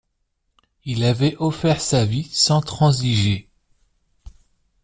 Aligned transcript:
Il 0.83 1.03
avait 1.03 1.35
offert 1.37 1.79
sa 1.79 2.05
vie 2.05 2.27
sans 2.33 2.61
transiger. 2.61 3.51